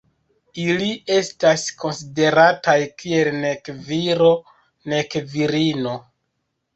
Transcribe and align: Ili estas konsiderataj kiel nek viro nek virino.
Ili 0.61 0.85
estas 1.15 1.65
konsiderataj 1.83 2.77
kiel 3.01 3.29
nek 3.43 3.69
viro 3.89 4.31
nek 4.95 5.19
virino. 5.35 5.93